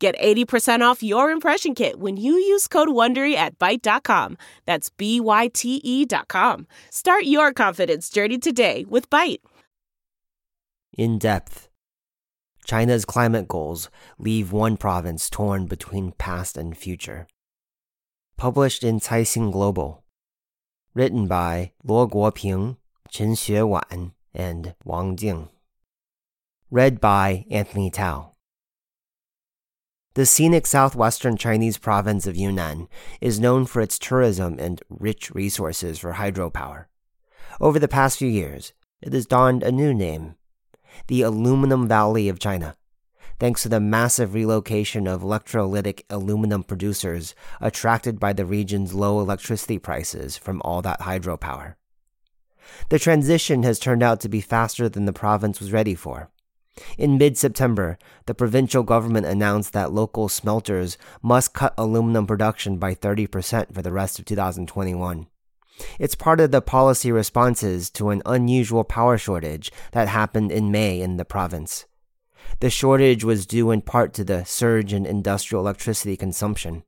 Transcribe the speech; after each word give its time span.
Get 0.00 0.18
80% 0.18 0.80
off 0.80 1.02
your 1.02 1.30
impression 1.30 1.74
kit 1.74 2.00
when 2.00 2.16
you 2.16 2.32
use 2.32 2.66
code 2.66 2.88
WONDERY 2.88 3.34
at 3.34 3.58
Byte.com. 3.58 4.38
That's 4.64 4.88
B-Y-T-E 4.88 6.06
dot 6.06 6.26
com. 6.28 6.66
Start 6.90 7.24
your 7.24 7.52
confidence 7.52 8.08
journey 8.08 8.38
today 8.38 8.86
with 8.88 9.10
Byte. 9.10 9.40
In 10.96 11.18
depth. 11.18 11.68
China's 12.64 13.04
climate 13.04 13.46
goals 13.46 13.90
leave 14.18 14.52
one 14.52 14.78
province 14.78 15.28
torn 15.28 15.66
between 15.66 16.12
past 16.12 16.56
and 16.56 16.74
future. 16.74 17.26
Published 18.38 18.82
in 18.82 19.00
Caixin 19.00 19.52
Global. 19.52 20.02
Written 20.94 21.26
by 21.26 21.72
Luo 21.86 22.10
Guoping, 22.10 22.78
Chen 23.10 23.32
Xuewan, 23.32 24.12
and 24.32 24.74
Wang 24.82 25.16
Jing. 25.16 25.50
Read 26.70 27.02
by 27.02 27.44
Anthony 27.50 27.90
Tao. 27.90 28.29
The 30.14 30.26
scenic 30.26 30.66
southwestern 30.66 31.36
Chinese 31.36 31.78
province 31.78 32.26
of 32.26 32.36
Yunnan 32.36 32.88
is 33.20 33.38
known 33.38 33.64
for 33.64 33.80
its 33.80 33.96
tourism 33.96 34.58
and 34.58 34.82
rich 34.88 35.30
resources 35.30 36.00
for 36.00 36.14
hydropower. 36.14 36.86
Over 37.60 37.78
the 37.78 37.86
past 37.86 38.18
few 38.18 38.28
years, 38.28 38.72
it 39.00 39.12
has 39.12 39.24
donned 39.24 39.62
a 39.62 39.70
new 39.70 39.94
name 39.94 40.34
the 41.06 41.22
Aluminum 41.22 41.86
Valley 41.86 42.28
of 42.28 42.40
China, 42.40 42.74
thanks 43.38 43.62
to 43.62 43.68
the 43.68 43.78
massive 43.78 44.34
relocation 44.34 45.06
of 45.06 45.22
electrolytic 45.22 46.02
aluminum 46.10 46.64
producers 46.64 47.36
attracted 47.60 48.18
by 48.18 48.32
the 48.32 48.44
region's 48.44 48.92
low 48.92 49.20
electricity 49.20 49.78
prices 49.78 50.36
from 50.36 50.60
all 50.64 50.82
that 50.82 51.02
hydropower. 51.02 51.76
The 52.88 52.98
transition 52.98 53.62
has 53.62 53.78
turned 53.78 54.02
out 54.02 54.18
to 54.22 54.28
be 54.28 54.40
faster 54.40 54.88
than 54.88 55.04
the 55.04 55.12
province 55.12 55.60
was 55.60 55.72
ready 55.72 55.94
for. 55.94 56.30
In 56.96 57.18
mid 57.18 57.36
September, 57.36 57.98
the 58.26 58.34
provincial 58.34 58.82
government 58.82 59.26
announced 59.26 59.72
that 59.72 59.92
local 59.92 60.28
smelters 60.28 60.96
must 61.22 61.54
cut 61.54 61.74
aluminum 61.76 62.26
production 62.26 62.78
by 62.78 62.94
30% 62.94 63.74
for 63.74 63.82
the 63.82 63.92
rest 63.92 64.18
of 64.18 64.24
2021. 64.24 65.26
It's 65.98 66.14
part 66.14 66.40
of 66.40 66.50
the 66.50 66.60
policy 66.60 67.10
responses 67.10 67.90
to 67.90 68.10
an 68.10 68.22
unusual 68.26 68.84
power 68.84 69.16
shortage 69.16 69.72
that 69.92 70.08
happened 70.08 70.52
in 70.52 70.70
May 70.70 71.00
in 71.00 71.16
the 71.16 71.24
province. 71.24 71.86
The 72.60 72.70
shortage 72.70 73.24
was 73.24 73.46
due 73.46 73.70
in 73.70 73.80
part 73.80 74.12
to 74.14 74.24
the 74.24 74.44
surge 74.44 74.92
in 74.92 75.06
industrial 75.06 75.62
electricity 75.62 76.16
consumption. 76.16 76.82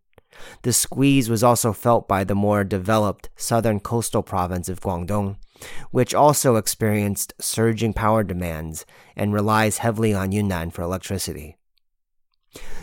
The 0.62 0.72
squeeze 0.72 1.28
was 1.28 1.42
also 1.42 1.72
felt 1.72 2.08
by 2.08 2.25
the 2.25 2.34
more 2.34 2.64
developed 2.64 3.28
southern 3.36 3.80
coastal 3.80 4.22
province 4.22 4.69
of 4.69 4.80
Guangdong, 4.80 5.36
which 5.91 6.14
also 6.14 6.56
experienced 6.56 7.34
surging 7.41 7.92
power 7.92 8.22
demands 8.22 8.86
and 9.16 9.33
relies 9.33 9.78
heavily 9.78 10.14
on 10.14 10.33
Yunnan 10.33 10.70
for 10.70 10.83
electricity. 10.83 11.56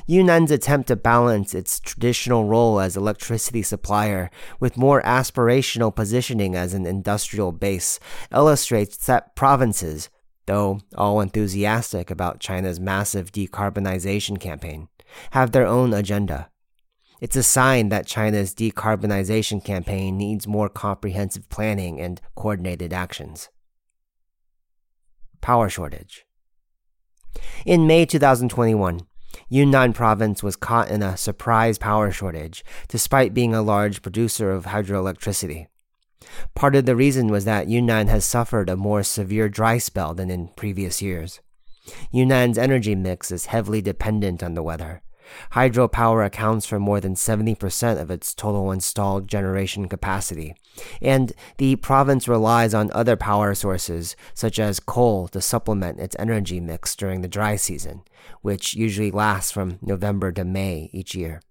Yunnan's 0.08 0.50
attempt 0.50 0.88
to 0.88 0.96
balance 0.96 1.54
its 1.54 1.80
traditional 1.80 2.46
role 2.46 2.80
as 2.80 2.98
electricity 2.98 3.62
supplier 3.62 4.32
with 4.60 4.78
more 4.78 5.04
aspirational 5.04 5.96
positioning 5.96 6.56
as 6.56 6.74
an 6.74 6.88
industrial 6.88 7.52
base 7.52 8.00
illustrates 8.34 8.98
that 9.06 9.36
provinces, 9.36 10.10
though 10.48 10.80
all 10.98 11.22
enthusiastic 11.22 12.10
about 12.10 12.40
China's 12.40 12.80
massive 12.80 13.32
decarbonization 13.32 14.40
campaign, 14.40 14.88
have 15.32 15.52
their 15.52 15.68
own 15.68 15.94
agenda. 15.94 16.50
It's 17.22 17.36
a 17.36 17.44
sign 17.44 17.90
that 17.90 18.06
China's 18.06 18.56
decarbonization 18.56 19.64
campaign 19.64 20.18
needs 20.18 20.48
more 20.48 20.70
comprehensive 20.70 21.50
planning 21.50 22.00
and 22.00 22.22
coordinated 22.36 22.94
actions. 22.94 23.50
Power 25.42 25.70
shortage. 25.70 26.26
In 27.66 27.88
May 27.88 28.06
2021, 28.06 29.02
Yunnan 29.50 29.94
province 29.94 30.42
was 30.42 30.56
caught 30.56 30.90
in 30.90 31.04
a 31.04 31.18
surprise 31.18 31.78
power 31.78 32.12
shortage, 32.12 32.64
despite 32.88 33.34
being 33.34 33.54
a 33.54 33.62
large 33.62 34.02
producer 34.02 34.52
of 34.52 34.66
hydroelectricity. 34.66 35.68
Part 36.56 36.76
of 36.76 36.86
the 36.86 36.96
reason 36.96 37.28
was 37.28 37.46
that 37.46 37.68
Yunnan 37.68 38.08
has 38.08 38.26
suffered 38.26 38.70
a 38.70 38.76
more 38.78 39.04
severe 39.04 39.50
dry 39.50 39.78
spell 39.78 40.14
than 40.14 40.30
in 40.30 40.50
previous 40.50 41.02
years. 41.02 41.40
Yunnan's 42.14 42.58
energy 42.58 42.96
mix 42.96 43.32
is 43.32 43.48
heavily 43.48 43.82
dependent 43.82 44.44
on 44.44 44.54
the 44.54 44.64
weather, 44.64 45.02
Hydropower 45.54 46.26
accounts 46.26 46.66
for 46.66 46.80
more 46.80 47.00
than 47.00 47.16
70% 47.16 48.00
of 48.00 48.12
its 48.12 48.34
total 48.34 48.72
installed 48.72 49.28
generation 49.28 49.88
capacity, 49.88 50.56
and 51.02 51.34
the 51.58 51.76
province 51.78 52.28
relies 52.28 52.74
on 52.74 52.92
other 52.94 53.16
power 53.16 53.54
sources, 53.56 54.16
such 54.34 54.60
as 54.60 54.80
coal, 54.80 55.28
to 55.30 55.42
supplement 55.42 56.00
its 56.00 56.16
energy 56.20 56.60
mix 56.60 56.96
during 56.96 57.22
the 57.22 57.28
dry 57.28 57.56
season, 57.56 58.02
which 58.42 58.74
usually 58.74 59.12
lasts 59.12 59.52
from 59.52 59.80
November 59.82 60.32
to 60.32 60.44
May 60.46 60.90
each 60.94 61.16
year. 61.16 61.42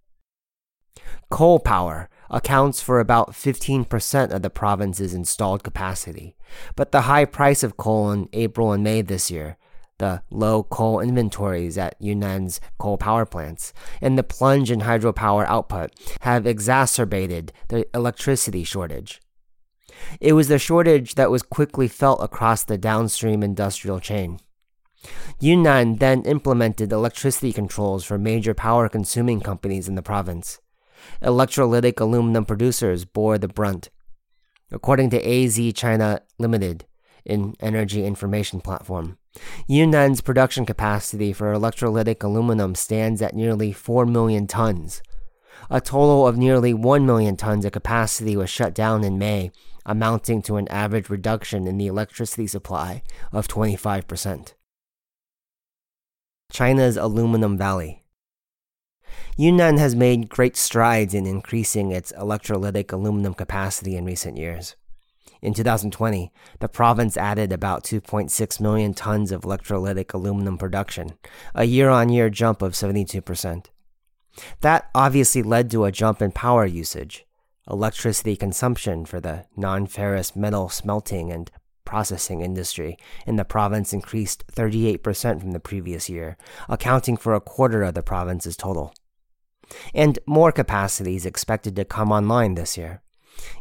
Coal 1.30 1.58
power 1.58 2.08
accounts 2.30 2.80
for 2.80 3.00
about 3.00 3.32
15% 3.32 4.30
of 4.30 4.42
the 4.42 4.50
province's 4.50 5.14
installed 5.14 5.62
capacity, 5.62 6.36
but 6.76 6.92
the 6.92 7.02
high 7.02 7.24
price 7.24 7.62
of 7.62 7.76
coal 7.76 8.10
in 8.12 8.28
April 8.32 8.72
and 8.72 8.82
May 8.82 9.02
this 9.02 9.30
year 9.30 9.57
the 9.98 10.22
low 10.30 10.62
coal 10.62 11.00
inventories 11.00 11.76
at 11.76 12.00
Yunnan's 12.00 12.60
coal 12.78 12.96
power 12.96 13.26
plants, 13.26 13.72
and 14.00 14.16
the 14.16 14.22
plunge 14.22 14.70
in 14.70 14.80
hydropower 14.80 15.46
output 15.46 15.92
have 16.20 16.46
exacerbated 16.46 17.52
the 17.68 17.86
electricity 17.94 18.64
shortage. 18.64 19.20
It 20.20 20.32
was 20.32 20.48
the 20.48 20.58
shortage 20.58 21.14
that 21.16 21.30
was 21.30 21.42
quickly 21.42 21.88
felt 21.88 22.22
across 22.22 22.64
the 22.64 22.78
downstream 22.78 23.42
industrial 23.42 24.00
chain. 24.00 24.38
Yunnan 25.40 25.96
then 25.96 26.22
implemented 26.22 26.92
electricity 26.92 27.52
controls 27.52 28.04
for 28.04 28.18
major 28.18 28.54
power 28.54 28.88
consuming 28.88 29.40
companies 29.40 29.88
in 29.88 29.94
the 29.94 30.02
province. 30.02 30.60
Electrolytic 31.22 32.00
aluminum 32.00 32.44
producers 32.44 33.04
bore 33.04 33.38
the 33.38 33.48
brunt. 33.48 33.90
According 34.70 35.10
to 35.10 35.24
AZ 35.24 35.72
China 35.74 36.20
Limited, 36.38 36.84
an 37.28 37.54
energy 37.60 38.04
information 38.04 38.60
platform, 38.60 39.18
Yunnan's 39.68 40.20
production 40.20 40.66
capacity 40.66 41.32
for 41.32 41.52
electrolytic 41.52 42.22
aluminum 42.22 42.74
stands 42.74 43.22
at 43.22 43.34
nearly 43.34 43.72
4 43.72 44.06
million 44.06 44.46
tons. 44.46 45.02
A 45.70 45.80
total 45.80 46.26
of 46.26 46.36
nearly 46.36 46.72
1 46.72 47.04
million 47.04 47.36
tons 47.36 47.64
of 47.64 47.72
capacity 47.72 48.36
was 48.36 48.50
shut 48.50 48.74
down 48.74 49.04
in 49.04 49.18
May, 49.18 49.50
amounting 49.84 50.42
to 50.42 50.56
an 50.56 50.68
average 50.68 51.10
reduction 51.10 51.66
in 51.66 51.78
the 51.78 51.86
electricity 51.86 52.46
supply 52.46 53.02
of 53.32 53.48
25%. 53.48 54.54
China's 56.50 56.96
Aluminum 56.96 57.58
Valley. 57.58 58.04
Yunnan 59.36 59.78
has 59.78 59.94
made 59.94 60.28
great 60.28 60.56
strides 60.56 61.14
in 61.14 61.26
increasing 61.26 61.90
its 61.90 62.12
electrolytic 62.12 62.92
aluminum 62.92 63.34
capacity 63.34 63.96
in 63.96 64.04
recent 64.04 64.36
years. 64.36 64.74
In 65.40 65.54
2020, 65.54 66.32
the 66.58 66.68
province 66.68 67.16
added 67.16 67.52
about 67.52 67.84
2.6 67.84 68.60
million 68.60 68.94
tons 68.94 69.30
of 69.30 69.42
electrolytic 69.42 70.12
aluminum 70.12 70.58
production, 70.58 71.14
a 71.54 71.64
year 71.64 71.90
on 71.90 72.08
year 72.08 72.28
jump 72.28 72.62
of 72.62 72.72
72%. 72.72 73.66
That 74.60 74.90
obviously 74.94 75.42
led 75.42 75.70
to 75.70 75.84
a 75.84 75.92
jump 75.92 76.22
in 76.22 76.32
power 76.32 76.66
usage. 76.66 77.24
Electricity 77.70 78.34
consumption 78.34 79.04
for 79.04 79.20
the 79.20 79.44
non 79.56 79.86
ferrous 79.86 80.34
metal 80.34 80.68
smelting 80.68 81.30
and 81.30 81.50
processing 81.84 82.40
industry 82.40 82.96
in 83.26 83.36
the 83.36 83.44
province 83.44 83.92
increased 83.92 84.44
38% 84.48 85.40
from 85.40 85.52
the 85.52 85.60
previous 85.60 86.08
year, 86.08 86.36
accounting 86.68 87.16
for 87.16 87.34
a 87.34 87.40
quarter 87.40 87.82
of 87.82 87.94
the 87.94 88.02
province's 88.02 88.56
total. 88.56 88.94
And 89.94 90.18
more 90.26 90.52
capacity 90.52 91.16
is 91.16 91.26
expected 91.26 91.76
to 91.76 91.84
come 91.84 92.10
online 92.10 92.54
this 92.54 92.76
year. 92.76 93.02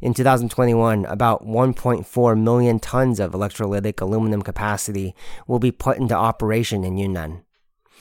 In 0.02 0.14
2021, 0.14 1.06
about 1.06 1.46
1.4 1.46 2.40
million 2.40 2.80
tons 2.80 3.20
of 3.20 3.32
electrolytic 3.32 4.02
aluminum 4.02 4.42
capacity 4.42 5.16
will 5.48 5.60
be 5.60 5.72
put 5.72 5.98
into 5.98 6.16
operation 6.16 6.84
in 6.84 6.98
Yunnan. 6.98 7.44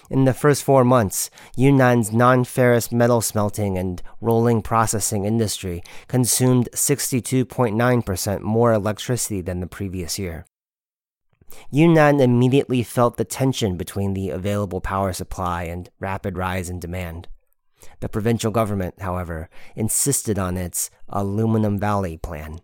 In 0.09 0.25
the 0.25 0.35
first 0.35 0.63
four 0.63 0.85
months, 0.85 1.31
Yunnan's 1.57 2.13
non 2.13 2.45
ferrous 2.45 2.93
metal 2.93 3.21
smelting 3.21 3.77
and 3.77 4.03
rolling 4.21 4.63
processing 4.63 5.25
industry 5.25 5.83
consumed 6.07 6.69
62.9% 6.73 8.41
more 8.41 8.73
electricity 8.73 9.41
than 9.41 9.61
the 9.61 9.67
previous 9.67 10.19
year. 10.19 10.47
Yunnan 11.71 12.21
immediately 12.21 12.83
felt 12.83 13.17
the 13.17 13.25
tension 13.25 13.77
between 13.77 14.15
the 14.15 14.31
available 14.31 14.81
power 14.81 15.13
supply 15.13 15.65
and 15.65 15.91
rapid 15.99 16.37
rise 16.37 16.71
in 16.71 16.79
demand. 16.79 17.29
The 18.01 18.09
provincial 18.09 18.51
government, 18.51 19.01
however, 19.01 19.49
insisted 19.75 20.39
on 20.39 20.57
its 20.57 20.91
Aluminum 21.09 21.79
Valley 21.79 22.17
plan. 22.17 22.61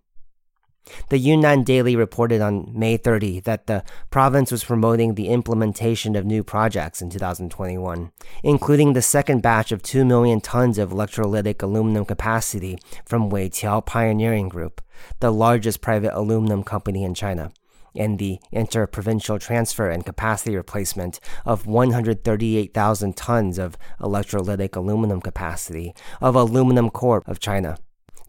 The 1.10 1.18
Yunnan 1.18 1.62
Daily 1.62 1.94
reported 1.94 2.40
on 2.40 2.72
May 2.74 2.96
30 2.96 3.40
that 3.40 3.66
the 3.66 3.84
province 4.10 4.50
was 4.50 4.64
promoting 4.64 5.14
the 5.14 5.28
implementation 5.28 6.16
of 6.16 6.26
new 6.26 6.42
projects 6.42 7.00
in 7.00 7.08
2021, 7.08 8.10
including 8.42 8.92
the 8.92 9.02
second 9.02 9.42
batch 9.42 9.70
of 9.70 9.82
2 9.82 10.04
million 10.04 10.40
tons 10.40 10.78
of 10.78 10.90
electrolytic 10.90 11.62
aluminum 11.62 12.04
capacity 12.04 12.78
from 13.04 13.30
Weiqiao 13.30 13.86
Pioneering 13.86 14.48
Group, 14.48 14.80
the 15.20 15.32
largest 15.32 15.80
private 15.80 16.16
aluminum 16.18 16.64
company 16.64 17.04
in 17.04 17.14
China, 17.14 17.52
and 17.94 18.18
the 18.18 18.38
interprovincial 18.52 19.38
transfer 19.38 19.90
and 19.90 20.06
capacity 20.06 20.56
replacement 20.56 21.20
of 21.44 21.66
138,000 21.66 23.16
tons 23.16 23.58
of 23.58 23.76
electrolytic 24.00 24.76
aluminum 24.76 25.20
capacity 25.20 25.94
of 26.20 26.34
Aluminum 26.34 26.90
Corp 26.90 27.26
of 27.28 27.40
China 27.40 27.78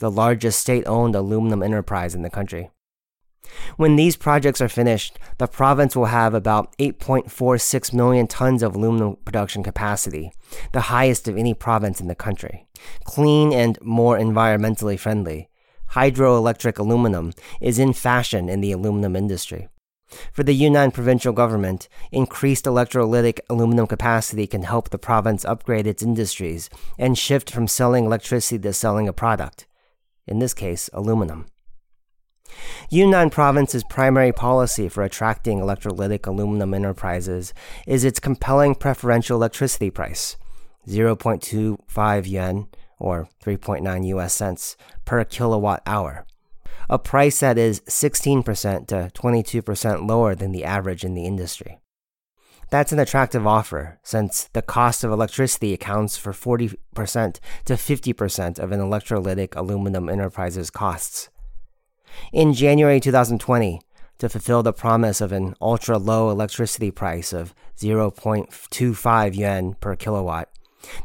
the 0.04 0.12
largest 0.12 0.60
state 0.60 0.86
owned 0.86 1.16
aluminum 1.16 1.64
enterprise 1.64 2.14
in 2.14 2.24
the 2.24 2.30
country. 2.30 2.70
When 3.78 3.96
these 3.96 4.18
projects 4.18 4.60
are 4.60 4.68
finished, 4.68 5.18
the 5.38 5.48
province 5.48 5.96
will 5.96 6.06
have 6.06 6.34
about 6.34 6.76
8.46 6.78 7.94
million 7.94 8.28
tons 8.28 8.64
of 8.64 8.76
aluminum 8.76 9.16
production 9.24 9.64
capacity, 9.64 10.34
the 10.74 10.92
highest 10.92 11.30
of 11.30 11.38
any 11.38 11.54
province 11.54 12.02
in 12.02 12.10
the 12.10 12.16
country. 12.16 12.68
Clean 13.06 13.54
and 13.54 13.78
more 13.82 14.18
environmentally 14.18 15.00
friendly, 15.00 15.48
hydroelectric 15.94 16.78
aluminum 16.78 17.34
is 17.62 17.80
in 17.80 17.94
fashion 17.94 18.50
in 18.50 18.62
the 18.62 18.72
aluminum 18.72 19.16
industry. 19.16 19.68
For 20.32 20.44
the 20.44 20.54
Yunnan 20.54 20.92
provincial 20.92 21.34
government, 21.34 21.90
increased 22.12 22.66
electrolytic 22.66 23.40
aluminum 23.50 23.88
capacity 23.88 24.46
can 24.46 24.64
help 24.64 24.90
the 24.90 25.00
province 25.00 25.44
upgrade 25.44 25.88
its 25.88 26.04
industries 26.04 26.70
and 27.00 27.18
shift 27.18 27.50
from 27.50 27.68
selling 27.68 28.06
electricity 28.06 28.60
to 28.60 28.74
selling 28.74 29.08
a 29.08 29.14
product 29.14 29.66
in 30.28 30.40
this 30.40 30.54
case, 30.54 30.90
aluminum. 30.94 31.46
Yunnan 32.90 33.30
Province's 33.30 33.84
primary 33.84 34.32
policy 34.32 34.88
for 34.88 35.04
attracting 35.04 35.60
electrolytic 35.60 36.28
aluminum 36.28 36.74
enterprises 36.74 37.54
is 37.88 38.04
its 38.04 38.20
compelling 38.20 38.76
preferential 38.76 39.38
electricity 39.38 39.90
price, 39.90 40.38
0.25 40.88 42.28
yuan 42.28 42.68
or 43.00 43.28
3.9 43.44 44.08
US 44.08 44.34
cents 44.34 44.78
per 45.06 45.24
kilowatt 45.24 45.82
hour, 45.86 46.26
a 46.90 47.00
price 47.00 47.40
that 47.40 47.58
is 47.58 47.82
16% 47.82 48.88
to 48.88 49.12
22% 49.14 50.08
lower 50.08 50.36
than 50.36 50.52
the 50.52 50.64
average 50.64 51.04
in 51.04 51.14
the 51.14 51.26
industry. 51.26 51.80
That's 52.70 52.92
an 52.92 53.00
attractive 53.00 53.46
offer, 53.46 54.00
since 54.02 54.46
the 54.54 54.64
cost 54.64 55.04
of 55.04 55.12
electricity 55.12 55.74
accounts 55.74 56.18
for 56.18 56.34
40% 56.34 56.76
to 57.66 57.74
50% 57.74 58.60
of 58.60 58.72
an 58.72 58.80
electrolytic 58.80 59.56
aluminum 59.56 60.10
enterprise's 60.10 60.72
costs. 60.72 61.30
In 62.32 62.54
January 62.54 63.00
2020, 63.00 63.80
to 64.18 64.30
fulfill 64.30 64.64
the 64.64 64.74
promise 64.74 65.22
of 65.22 65.32
an 65.32 65.54
ultra 65.62 65.98
low 65.98 66.30
electricity 66.30 66.92
price 66.92 67.34
of 67.34 67.54
0.25 67.78 69.36
yuan 69.36 69.74
per 69.76 69.96
kilowatt, 69.96 70.50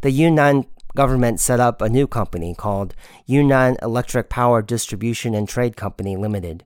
the 0.02 0.10
Yunnan 0.10 0.66
government 0.96 1.40
set 1.40 1.60
up 1.60 1.80
a 1.80 1.88
new 1.88 2.06
company 2.06 2.54
called 2.54 2.94
Yunnan 3.26 3.76
Electric 3.82 4.28
Power 4.28 4.62
Distribution 4.62 5.34
and 5.34 5.48
Trade 5.48 5.76
Company 5.76 6.16
Limited 6.16 6.64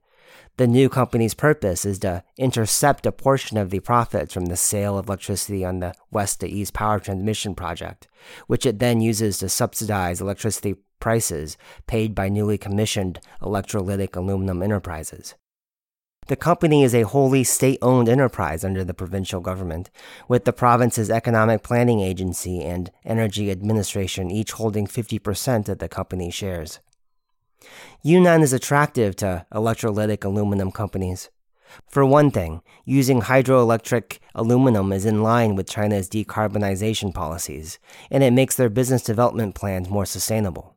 the 0.59 0.67
new 0.67 0.89
company's 0.89 1.35
purpose 1.35 1.87
is 1.87 1.99
to 2.01 2.23
intercept 2.37 3.07
a 3.07 3.13
portion 3.13 3.57
of 3.57 3.71
the 3.71 3.81
profits 3.81 4.35
from 4.35 4.47
the 4.47 4.57
sale 4.57 4.99
of 4.99 5.09
electricity 5.09 5.65
on 5.65 5.81
the 5.81 5.95
west 6.11 6.41
to 6.41 6.49
east 6.49 6.75
power 6.75 6.99
transmission 6.99 7.55
project, 7.55 8.07
which 8.49 8.67
it 8.67 8.79
then 8.79 9.01
uses 9.01 9.39
to 9.39 9.49
subsidize 9.49 10.21
electricity 10.21 10.77
prices 11.01 11.57
paid 11.87 12.15
by 12.15 12.29
newly 12.29 12.59
commissioned 12.59 13.19
electrolytic 13.41 14.15
aluminum 14.15 14.63
enterprises. 14.63 15.35
The 16.29 16.37
company 16.37 16.85
is 16.85 16.95
a 16.95 17.03
wholly 17.03 17.43
state 17.43 17.81
owned 17.83 18.09
enterprise 18.09 18.65
under 18.65 18.85
the 18.85 18.95
provincial 18.95 19.41
government, 19.41 19.91
with 20.29 20.45
the 20.45 20.53
province's 20.53 21.11
economic 21.11 21.65
planning 21.65 22.01
agency 22.01 22.63
and 22.63 22.93
energy 23.05 23.51
administration 23.51 24.31
each 24.31 24.53
holding 24.53 24.87
50% 24.87 25.69
of 25.69 25.79
the 25.79 25.89
company's 25.89 26.33
shares. 26.33 26.79
Yunnan 28.03 28.43
is 28.43 28.53
attractive 28.53 29.17
to 29.17 29.47
electrolytic 29.53 30.25
aluminum 30.25 30.71
companies. 30.71 31.29
For 31.89 32.07
one 32.07 32.31
thing, 32.31 32.63
using 32.85 33.23
hydroelectric 33.23 34.19
aluminum 34.35 34.93
is 34.93 35.05
in 35.05 35.25
line 35.25 35.57
with 35.57 35.69
China's 35.69 36.09
decarbonization 36.09 37.13
policies, 37.13 37.81
and 38.13 38.23
it 38.23 38.33
makes 38.33 38.55
their 38.55 38.71
business 38.71 39.03
development 39.03 39.57
plans 39.57 39.89
more 39.89 40.07
sustainable. 40.07 40.77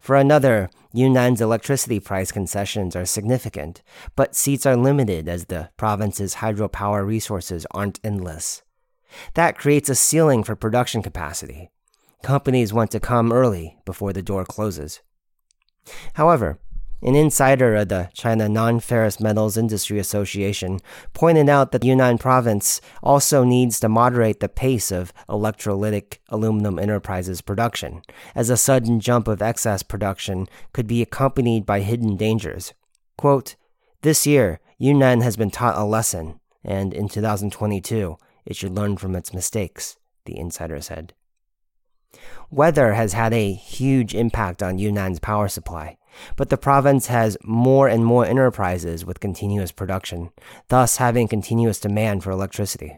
For 0.00 0.16
another, 0.16 0.70
Yunnan's 0.94 1.40
electricity 1.40 2.00
price 2.00 2.32
concessions 2.32 2.96
are 2.96 3.04
significant, 3.04 3.82
but 4.14 4.34
seats 4.34 4.66
are 4.66 4.76
limited 4.76 5.28
as 5.28 5.46
the 5.46 5.70
province's 5.76 6.36
hydropower 6.36 7.06
resources 7.06 7.66
aren't 7.70 8.00
endless. 8.02 8.62
That 9.34 9.58
creates 9.58 9.88
a 9.88 9.94
ceiling 9.94 10.42
for 10.42 10.56
production 10.56 11.02
capacity. 11.02 11.70
Companies 12.22 12.72
want 12.72 12.90
to 12.90 13.00
come 13.00 13.32
early 13.32 13.76
before 13.84 14.12
the 14.12 14.22
door 14.22 14.44
closes. 14.44 15.00
However, 16.14 16.58
an 17.06 17.14
insider 17.14 17.76
of 17.76 17.88
the 17.88 18.10
China 18.14 18.48
Non 18.48 18.80
Ferrous 18.80 19.20
Metals 19.20 19.56
Industry 19.56 20.00
Association 20.00 20.80
pointed 21.12 21.48
out 21.48 21.70
that 21.70 21.84
Yunnan 21.84 22.18
province 22.18 22.80
also 23.00 23.44
needs 23.44 23.78
to 23.78 23.88
moderate 23.88 24.40
the 24.40 24.48
pace 24.48 24.90
of 24.90 25.12
electrolytic 25.28 26.18
aluminum 26.30 26.80
enterprises 26.80 27.40
production, 27.40 28.02
as 28.34 28.50
a 28.50 28.56
sudden 28.56 28.98
jump 28.98 29.28
of 29.28 29.40
excess 29.40 29.84
production 29.84 30.48
could 30.72 30.88
be 30.88 31.00
accompanied 31.00 31.64
by 31.64 31.78
hidden 31.78 32.16
dangers. 32.16 32.74
Quote, 33.16 33.54
This 34.02 34.26
year, 34.26 34.58
Yunnan 34.76 35.20
has 35.20 35.36
been 35.36 35.52
taught 35.52 35.78
a 35.78 35.84
lesson, 35.84 36.40
and 36.64 36.92
in 36.92 37.08
2022, 37.08 38.16
it 38.44 38.56
should 38.56 38.72
learn 38.74 38.96
from 38.96 39.14
its 39.14 39.32
mistakes, 39.32 39.96
the 40.24 40.36
insider 40.36 40.80
said. 40.80 41.14
Weather 42.50 42.94
has 42.94 43.12
had 43.12 43.32
a 43.32 43.52
huge 43.52 44.14
impact 44.14 44.62
on 44.62 44.78
Yunnan's 44.78 45.20
power 45.20 45.48
supply, 45.48 45.98
but 46.36 46.48
the 46.48 46.56
province 46.56 47.06
has 47.06 47.36
more 47.44 47.88
and 47.88 48.04
more 48.04 48.24
enterprises 48.24 49.04
with 49.04 49.20
continuous 49.20 49.72
production, 49.72 50.30
thus 50.68 50.96
having 50.96 51.28
continuous 51.28 51.80
demand 51.80 52.22
for 52.22 52.30
electricity. 52.30 52.96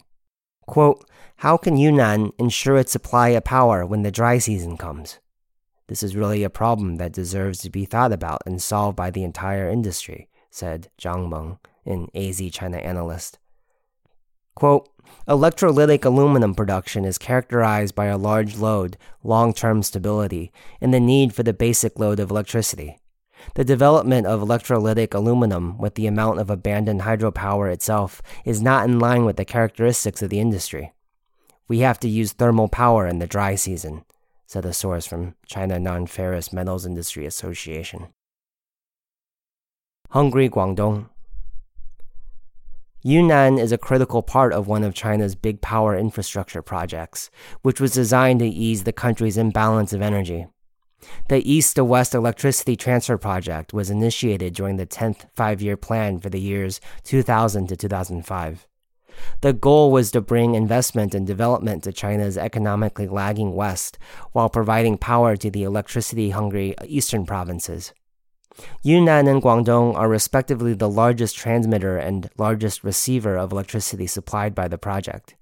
Quote, 0.67 1.09
How 1.37 1.57
can 1.57 1.77
Yunnan 1.77 2.33
ensure 2.39 2.77
its 2.77 2.93
supply 2.93 3.29
of 3.31 3.45
power 3.45 3.87
when 3.87 4.03
the 4.03 4.11
dry 4.11 4.39
season 4.39 4.77
comes? 4.77 5.19
This 5.89 6.03
is 6.03 6.15
really 6.15 6.45
a 6.45 6.51
problem 6.51 6.97
that 6.97 7.13
deserves 7.13 7.61
to 7.61 7.71
be 7.71 7.87
thought 7.87 8.13
about 8.13 8.43
and 8.45 8.61
solved 8.61 8.97
by 8.97 9.11
the 9.11 9.25
entire 9.25 9.71
industry, 9.71 10.29
said 10.51 10.91
Zhang 11.01 11.31
Meng, 11.31 11.59
an 11.87 12.09
AZ 12.15 12.43
China 12.51 12.77
analyst. 12.77 13.39
Quote, 14.55 14.89
Electrolytic 15.27 16.05
aluminum 16.05 16.55
production 16.55 17.05
is 17.05 17.17
characterized 17.17 17.95
by 17.95 18.07
a 18.07 18.19
large 18.19 18.57
load, 18.57 18.99
long 19.23 19.55
term 19.55 19.83
stability, 19.83 20.53
and 20.81 20.93
the 20.93 21.01
need 21.01 21.33
for 21.33 21.43
the 21.43 21.55
basic 21.55 21.99
load 21.99 22.21
of 22.21 22.31
electricity. 22.31 22.99
The 23.55 23.65
development 23.65 24.27
of 24.27 24.41
electrolytic 24.41 25.15
aluminum 25.15 25.79
with 25.79 25.95
the 25.95 26.07
amount 26.07 26.41
of 26.41 26.51
abandoned 26.51 27.03
hydropower 27.03 27.73
itself 27.73 28.23
is 28.45 28.63
not 28.63 28.89
in 28.89 28.99
line 28.99 29.25
with 29.25 29.37
the 29.37 29.45
characteristics 29.45 30.23
of 30.23 30.31
the 30.31 30.41
industry. 30.41 30.93
We 31.69 31.81
have 31.81 32.01
to 32.01 32.09
use 32.09 32.33
thermal 32.33 32.69
power 32.69 33.07
in 33.07 33.19
the 33.19 33.27
dry 33.27 33.55
season, 33.55 34.05
said 34.47 34.65
a 34.65 34.73
source 34.73 35.07
from 35.07 35.35
China 35.47 35.79
Non 35.79 36.07
Ferrous 36.07 36.53
Metals 36.53 36.87
Industry 36.87 37.27
Association. 37.27 38.09
Hungry 40.11 40.49
Guangdong 40.49 41.11
Yunnan 43.03 43.59
is 43.59 43.71
a 43.71 43.79
critical 43.79 44.23
part 44.23 44.53
of 44.53 44.67
one 44.67 44.83
of 44.83 44.93
China's 44.93 45.37
big 45.37 45.61
power 45.61 45.97
infrastructure 45.97 46.63
projects, 46.63 47.31
which 47.63 47.81
was 47.81 47.93
designed 47.93 48.41
to 48.41 48.47
ease 48.47 48.85
the 48.85 48.93
country's 48.93 49.37
imbalance 49.37 49.93
of 49.93 50.03
energy. 50.03 50.47
The 51.29 51.51
East 51.51 51.77
to 51.77 51.85
West 51.85 52.15
Electricity 52.15 52.77
Transfer 52.77 53.19
Project 53.19 53.73
was 53.73 53.91
initiated 53.91 54.55
during 54.55 54.77
the 54.77 54.87
10th 54.87 55.27
five 55.35 55.63
year 55.63 55.77
plan 55.77 56.19
for 56.19 56.31
the 56.31 56.41
years 56.41 56.81
2000 57.05 57.69
to 57.69 57.77
2005. 57.77 58.67
The 59.41 59.53
goal 59.53 59.91
was 59.91 60.11
to 60.13 60.21
bring 60.21 60.55
investment 60.55 61.15
and 61.15 61.27
development 61.27 61.85
to 61.85 61.93
China's 61.93 62.39
economically 62.39 63.09
lagging 63.09 63.55
West 63.55 63.99
while 64.33 64.49
providing 64.49 64.97
power 64.97 65.37
to 65.37 65.51
the 65.51 65.65
electricity 65.65 66.31
hungry 66.31 66.75
eastern 66.85 67.27
provinces. 67.27 67.93
Yunnan 68.83 69.29
and 69.29 69.43
Guangdong 69.43 69.95
are 69.95 70.09
respectively 70.09 70.75
the 70.75 70.89
largest 70.91 71.37
transmitter 71.37 71.97
and 71.97 72.29
largest 72.39 72.83
receiver 72.83 73.37
of 73.37 73.53
electricity 73.53 74.07
supplied 74.07 74.55
by 74.55 74.67
the 74.67 74.79
project. 74.79 75.37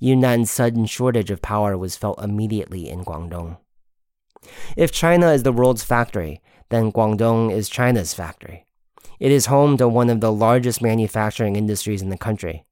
Yunnan's 0.00 0.50
sudden 0.50 0.86
shortage 0.86 1.30
of 1.30 1.42
power 1.42 1.78
was 1.78 1.96
felt 1.96 2.22
immediately 2.22 2.88
in 2.88 3.04
Guangdong. 3.04 3.58
If 4.76 4.92
China 4.92 5.32
is 5.32 5.42
the 5.42 5.52
world's 5.52 5.84
factory, 5.84 6.40
then 6.70 6.92
Guangdong 6.92 7.52
is 7.52 7.68
China's 7.68 8.14
factory. 8.14 8.66
It 9.18 9.32
is 9.32 9.46
home 9.46 9.76
to 9.76 9.88
one 9.88 10.08
of 10.08 10.20
the 10.20 10.32
largest 10.32 10.80
manufacturing 10.80 11.56
industries 11.56 12.02
in 12.02 12.08
the 12.08 12.16
country. 12.16 12.64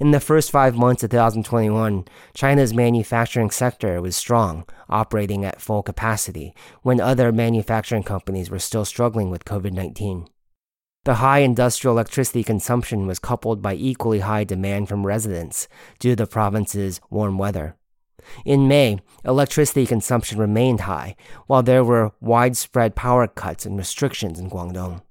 In 0.00 0.10
the 0.10 0.20
first 0.20 0.50
five 0.50 0.76
months 0.76 1.02
of 1.02 1.10
2021, 1.10 2.04
China's 2.34 2.74
manufacturing 2.74 3.50
sector 3.50 4.00
was 4.00 4.16
strong, 4.16 4.64
operating 4.88 5.44
at 5.44 5.60
full 5.60 5.82
capacity, 5.82 6.54
when 6.82 7.00
other 7.00 7.32
manufacturing 7.32 8.02
companies 8.02 8.50
were 8.50 8.58
still 8.58 8.84
struggling 8.84 9.30
with 9.30 9.44
COVID 9.44 9.72
19. 9.72 10.28
The 11.04 11.16
high 11.16 11.40
industrial 11.40 11.94
electricity 11.94 12.42
consumption 12.42 13.06
was 13.06 13.18
coupled 13.18 13.60
by 13.60 13.74
equally 13.74 14.20
high 14.20 14.44
demand 14.44 14.88
from 14.88 15.06
residents 15.06 15.68
due 15.98 16.12
to 16.12 16.16
the 16.16 16.26
province's 16.26 17.00
warm 17.10 17.36
weather. 17.36 17.76
In 18.44 18.68
May, 18.68 18.98
electricity 19.24 19.86
consumption 19.86 20.38
remained 20.38 20.80
high, 20.80 21.16
while 21.46 21.62
there 21.62 21.84
were 21.84 22.12
widespread 22.20 22.94
power 22.94 23.26
cuts 23.26 23.66
and 23.66 23.76
restrictions 23.76 24.38
in 24.38 24.50
Guangdong. 24.50 25.02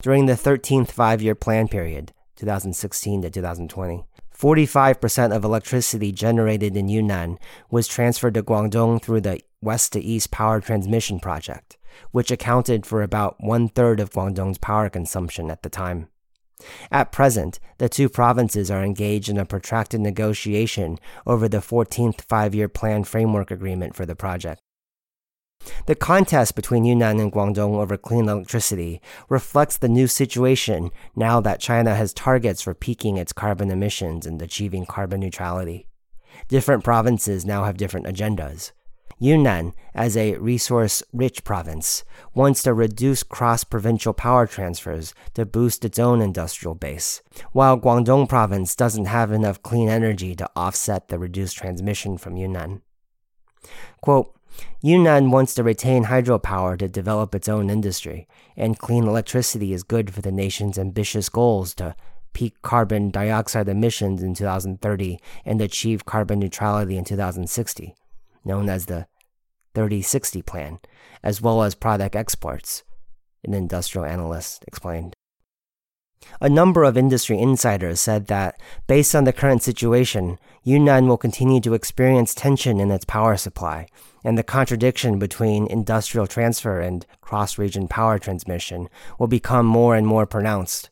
During 0.00 0.26
the 0.26 0.34
13th 0.34 0.90
five 0.90 1.20
year 1.20 1.34
plan 1.34 1.68
period, 1.68 2.12
2016 2.36 3.22
to 3.22 3.30
2020, 3.30 4.04
45% 4.38 5.34
of 5.34 5.44
electricity 5.44 6.12
generated 6.12 6.76
in 6.76 6.88
Yunnan 6.88 7.38
was 7.70 7.88
transferred 7.88 8.34
to 8.34 8.42
Guangdong 8.44 9.02
through 9.02 9.22
the 9.22 9.40
West 9.60 9.92
to 9.94 10.00
East 10.00 10.30
Power 10.30 10.60
Transmission 10.60 11.18
Project, 11.18 11.76
which 12.12 12.30
accounted 12.30 12.86
for 12.86 13.02
about 13.02 13.36
one 13.40 13.68
third 13.68 13.98
of 13.98 14.10
Guangdong's 14.10 14.58
power 14.58 14.88
consumption 14.88 15.50
at 15.50 15.62
the 15.64 15.68
time. 15.68 16.08
At 16.90 17.12
present, 17.12 17.60
the 17.78 17.88
two 17.88 18.08
provinces 18.08 18.70
are 18.70 18.84
engaged 18.84 19.28
in 19.28 19.38
a 19.38 19.44
protracted 19.44 20.00
negotiation 20.00 20.98
over 21.26 21.48
the 21.48 21.58
14th 21.58 22.22
five 22.22 22.54
year 22.54 22.68
plan 22.68 23.04
framework 23.04 23.50
agreement 23.50 23.94
for 23.94 24.06
the 24.06 24.16
project. 24.16 24.60
The 25.86 25.94
contest 25.94 26.54
between 26.54 26.84
Yunnan 26.84 27.20
and 27.20 27.32
Guangdong 27.32 27.74
over 27.76 27.96
clean 27.96 28.28
electricity 28.28 29.00
reflects 29.28 29.76
the 29.76 29.88
new 29.88 30.06
situation 30.06 30.90
now 31.16 31.40
that 31.40 31.60
China 31.60 31.94
has 31.94 32.12
targets 32.12 32.62
for 32.62 32.74
peaking 32.74 33.16
its 33.16 33.32
carbon 33.32 33.70
emissions 33.70 34.24
and 34.24 34.40
achieving 34.40 34.86
carbon 34.86 35.20
neutrality. 35.20 35.86
Different 36.48 36.84
provinces 36.84 37.44
now 37.44 37.64
have 37.64 37.76
different 37.76 38.06
agendas. 38.06 38.72
Yunnan, 39.20 39.74
as 39.94 40.16
a 40.16 40.36
resource 40.36 41.02
rich 41.12 41.42
province, 41.42 42.04
wants 42.34 42.62
to 42.62 42.72
reduce 42.72 43.24
cross 43.24 43.64
provincial 43.64 44.12
power 44.12 44.46
transfers 44.46 45.12
to 45.34 45.44
boost 45.44 45.84
its 45.84 45.98
own 45.98 46.20
industrial 46.20 46.76
base, 46.76 47.20
while 47.50 47.78
Guangdong 47.78 48.28
province 48.28 48.76
doesn't 48.76 49.06
have 49.06 49.32
enough 49.32 49.60
clean 49.62 49.88
energy 49.88 50.36
to 50.36 50.48
offset 50.54 51.08
the 51.08 51.18
reduced 51.18 51.56
transmission 51.56 52.16
from 52.16 52.36
Yunnan. 52.36 52.80
Quote, 54.00 54.32
Yunnan 54.82 55.32
wants 55.32 55.52
to 55.54 55.64
retain 55.64 56.04
hydropower 56.04 56.78
to 56.78 56.88
develop 56.88 57.34
its 57.34 57.48
own 57.48 57.70
industry, 57.70 58.28
and 58.56 58.78
clean 58.78 59.04
electricity 59.04 59.72
is 59.72 59.82
good 59.82 60.14
for 60.14 60.20
the 60.20 60.32
nation's 60.32 60.78
ambitious 60.78 61.28
goals 61.28 61.74
to 61.74 61.96
peak 62.32 62.54
carbon 62.62 63.10
dioxide 63.10 63.68
emissions 63.68 64.22
in 64.22 64.34
2030 64.34 65.18
and 65.44 65.60
achieve 65.60 66.04
carbon 66.04 66.38
neutrality 66.38 66.96
in 66.96 67.04
2060 67.04 67.96
known 68.48 68.68
as 68.68 68.86
the 68.86 69.06
3060 69.74 70.42
plan, 70.42 70.80
as 71.22 71.40
well 71.40 71.62
as 71.62 71.74
product 71.74 72.16
exports, 72.16 72.82
an 73.44 73.54
industrial 73.54 74.04
analyst 74.04 74.64
explained. 74.66 75.14
A 76.40 76.48
number 76.48 76.82
of 76.82 76.96
industry 76.96 77.38
insiders 77.38 78.00
said 78.00 78.26
that, 78.26 78.60
based 78.88 79.14
on 79.14 79.24
the 79.24 79.32
current 79.32 79.62
situation, 79.62 80.38
Yunnan 80.64 81.06
will 81.06 81.16
continue 81.16 81.60
to 81.60 81.74
experience 81.74 82.34
tension 82.34 82.80
in 82.80 82.90
its 82.90 83.04
power 83.04 83.36
supply, 83.36 83.86
and 84.24 84.36
the 84.36 84.42
contradiction 84.42 85.18
between 85.18 85.68
industrial 85.68 86.26
transfer 86.26 86.80
and 86.80 87.06
cross 87.20 87.56
region 87.56 87.86
power 87.86 88.18
transmission 88.18 88.88
will 89.18 89.28
become 89.28 89.64
more 89.64 89.94
and 89.94 90.06
more 90.06 90.26
pronounced. 90.26 90.90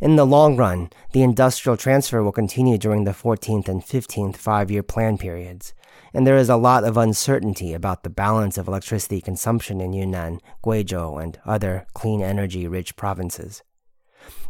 In 0.00 0.16
the 0.16 0.26
long 0.26 0.56
run, 0.56 0.90
the 1.12 1.22
industrial 1.22 1.76
transfer 1.76 2.22
will 2.22 2.32
continue 2.32 2.78
during 2.78 3.04
the 3.04 3.12
14th 3.12 3.68
and 3.68 3.82
15th 3.82 4.36
five 4.36 4.70
year 4.70 4.82
plan 4.82 5.18
periods, 5.18 5.74
and 6.12 6.26
there 6.26 6.36
is 6.36 6.48
a 6.48 6.56
lot 6.56 6.84
of 6.84 6.96
uncertainty 6.96 7.72
about 7.72 8.02
the 8.02 8.10
balance 8.10 8.58
of 8.58 8.68
electricity 8.68 9.20
consumption 9.20 9.80
in 9.80 9.92
Yunnan, 9.92 10.40
Guizhou, 10.64 11.22
and 11.22 11.38
other 11.44 11.86
clean 11.94 12.22
energy 12.22 12.66
rich 12.66 12.96
provinces. 12.96 13.62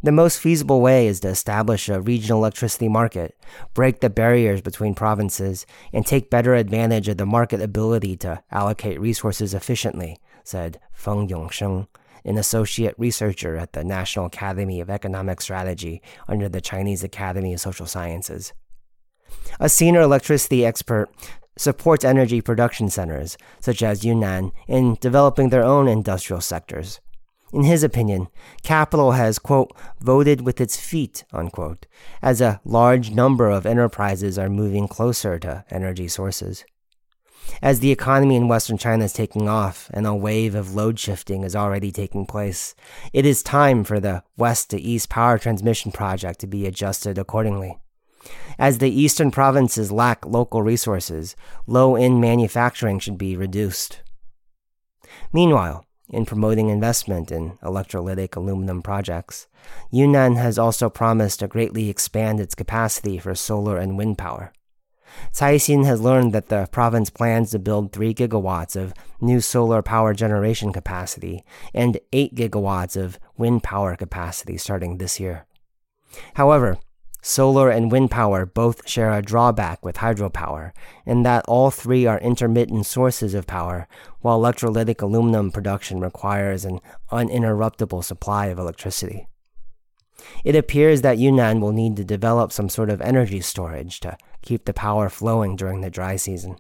The 0.03 0.13
most 0.13 0.39
feasible 0.41 0.81
way 0.81 1.07
is 1.07 1.21
to 1.21 1.29
establish 1.29 1.89
a 1.89 2.01
regional 2.01 2.39
electricity 2.39 2.89
market, 2.89 3.39
break 3.75 4.01
the 4.01 4.11
barriers 4.11 4.63
between 4.63 4.95
provinces, 4.95 5.67
and 5.93 6.07
take 6.07 6.31
better 6.31 6.55
advantage 6.55 7.09
of 7.09 7.19
the 7.19 7.27
market 7.27 7.61
ability 7.61 8.17
to 8.19 8.43
allocate 8.51 9.01
resources 9.01 9.55
efficiently, 9.55 10.19
said 10.43 10.81
Feng 10.93 11.29
Yongsheng, 11.29 11.87
an 12.25 12.39
associate 12.39 12.95
researcher 12.99 13.57
at 13.57 13.73
the 13.73 13.85
National 13.85 14.27
Academy 14.27 14.81
of 14.81 14.91
Economic 14.91 15.41
Strategy 15.41 16.03
under 16.27 16.49
the 16.49 16.61
Chinese 16.61 17.05
Academy 17.05 17.55
of 17.55 17.61
Social 17.61 17.87
Sciences. 17.87 18.53
A 19.61 19.69
senior 19.69 20.01
electricity 20.01 20.65
expert 20.65 21.09
supports 21.57 22.05
energy 22.05 22.41
production 22.41 22.89
centers, 22.89 23.37
such 23.61 23.83
as 23.83 24.05
Yunnan, 24.05 24.53
in 24.69 24.97
developing 25.01 25.51
their 25.51 25.65
own 25.65 25.89
industrial 25.89 26.41
sectors. 26.41 27.01
In 27.53 27.65
his 27.65 27.83
opinion, 27.83 28.29
capital 28.63 29.13
has, 29.13 29.39
quote, 29.39 29.77
voted 30.01 30.43
with 30.43 30.61
its 30.61 30.77
feet, 30.77 31.25
unquote, 31.33 31.87
as 32.23 32.41
a 32.41 32.61
large 32.65 33.11
number 33.11 33.49
of 33.49 33.67
enterprises 33.67 34.39
are 34.39 34.49
moving 34.49 34.87
closer 34.87 35.39
to 35.41 35.65
energy 35.71 36.07
sources. 36.07 36.65
As 37.61 37.81
the 37.81 37.91
economy 37.91 38.37
in 38.37 38.47
Western 38.47 38.79
China 38.79 39.05
is 39.05 39.13
taking 39.13 39.49
off 39.49 39.91
and 39.93 40.07
a 40.07 40.15
wave 40.15 40.55
of 40.55 40.75
load 40.75 41.01
shifting 41.01 41.43
is 41.43 41.57
already 41.57 41.91
taking 41.91 42.25
place, 42.25 42.77
it 43.13 43.27
is 43.27 43.43
time 43.43 43.83
for 43.83 43.99
the 43.99 44.23
West 44.37 44.71
to 44.71 44.81
East 44.81 45.09
Power 45.09 45.37
Transmission 45.37 45.91
Project 45.91 46.39
to 46.41 46.47
be 46.47 46.67
adjusted 46.67 47.19
accordingly. 47.19 47.79
As 48.59 48.79
the 48.79 48.91
eastern 48.91 49.31
provinces 49.31 49.91
lack 49.91 50.27
local 50.27 50.63
resources, 50.63 51.37
low 51.67 51.97
end 51.97 52.21
manufacturing 52.21 52.99
should 52.99 53.17
be 53.17 53.37
reduced. 53.37 54.03
Meanwhile, 55.33 55.87
in 56.09 56.27
promoting 56.27 56.69
investment 56.69 57.31
in 57.31 57.53
electrolytic 57.63 58.37
aluminum 58.37 58.83
projects, 58.83 59.47
Yunnan 59.91 60.37
has 60.37 60.59
also 60.59 60.91
promised 60.91 61.41
to 61.41 61.49
greatly 61.49 61.89
expand 61.89 62.41
its 62.41 62.55
capacity 62.55 63.19
for 63.19 63.35
solar 63.35 63.79
and 63.79 63.97
wind 63.97 64.19
power. 64.19 64.53
Caixin 65.33 65.85
has 65.87 66.01
learned 66.01 66.33
that 66.33 66.49
the 66.49 66.69
province 66.71 67.11
plans 67.11 67.51
to 67.51 67.59
build 67.59 67.93
3 67.93 68.15
gigawatts 68.15 68.77
of 68.77 68.95
new 69.21 69.41
solar 69.41 69.83
power 69.83 70.15
generation 70.15 70.73
capacity 70.73 71.45
and 71.75 71.99
8 72.13 72.35
gigawatts 72.35 72.97
of 72.97 73.19
wind 73.37 73.63
power 73.63 73.97
capacity 73.97 74.57
starting 74.57 74.99
this 74.99 75.19
year. 75.19 75.47
However, 76.35 76.79
Solar 77.23 77.69
and 77.69 77.93
wind 77.93 78.11
power 78.11 78.47
both 78.47 78.89
share 78.89 79.13
a 79.13 79.21
drawback 79.21 79.85
with 79.85 79.97
hydropower, 79.97 80.73
in 81.05 81.23
that 81.23 81.45
all 81.47 81.71
three 81.71 82.07
are 82.07 82.19
intermittent 82.21 82.87
sources 82.87 83.35
of 83.35 83.47
power, 83.47 83.87
while 84.21 84.41
electrolytic 84.41 85.03
aluminum 85.03 85.51
production 85.51 86.01
requires 86.01 86.65
an 86.65 86.81
uninterruptible 87.13 88.03
supply 88.03 88.47
of 88.47 88.59
electricity. 88.59 89.27
It 90.45 90.57
appears 90.57 91.03
that 91.03 91.19
Yunnan 91.19 91.61
will 91.61 91.73
need 91.73 91.97
to 91.97 92.05
develop 92.05 92.53
some 92.53 92.69
sort 92.69 92.91
of 92.91 93.01
energy 93.01 93.41
storage 93.41 94.01
to 94.01 94.17
keep 94.43 94.65
the 94.65 94.75
power 94.75 95.09
flowing 95.09 95.57
during 95.57 95.83
the 95.83 95.91
dry 95.91 96.17
season. 96.17 96.57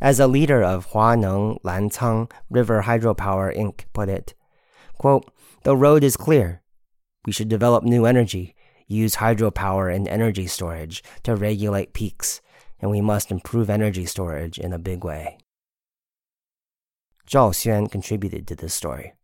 As 0.00 0.18
a 0.18 0.26
leader 0.26 0.62
of 0.62 0.88
Huaneng 0.88 1.60
Lancang 1.62 2.30
River 2.50 2.82
Hydropower 2.82 3.56
Inc. 3.56 3.84
put 3.92 4.08
it, 4.08 4.34
quote, 4.98 5.30
The 5.62 5.76
road 5.76 6.02
is 6.02 6.16
clear. 6.16 6.62
We 7.26 7.32
should 7.32 7.48
develop 7.48 7.84
new 7.84 8.06
energy 8.06 8.54
use 8.94 9.16
hydropower 9.16 9.94
and 9.94 10.08
energy 10.08 10.46
storage 10.46 11.02
to 11.24 11.36
regulate 11.36 11.92
peaks, 11.92 12.40
and 12.80 12.90
we 12.90 13.00
must 13.00 13.30
improve 13.30 13.68
energy 13.68 14.06
storage 14.06 14.58
in 14.58 14.72
a 14.72 14.78
big 14.78 15.04
way. 15.04 15.38
Zhao 17.26 17.50
Xuan 17.52 17.90
contributed 17.90 18.46
to 18.46 18.54
this 18.54 18.74
story. 18.74 19.14